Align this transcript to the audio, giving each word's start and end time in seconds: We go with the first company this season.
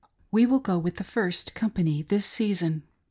We 0.31 0.47
go 0.47 0.79
with 0.79 0.95
the 0.95 1.03
first 1.03 1.53
company 1.53 2.01
this 2.01 2.25
season. 2.25 2.85